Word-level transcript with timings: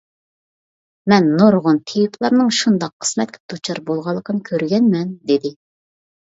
مەن 1.11 1.27
نۇرغۇن 1.41 1.79
تېۋىپلارنىڭ 1.91 2.49
شۇنداق 2.61 2.95
قىسمەتكە 3.05 3.41
دۇچار 3.53 3.83
بولغانلىقىنى 3.91 4.43
كۆرگەنمەن-دېدى. 4.51 5.55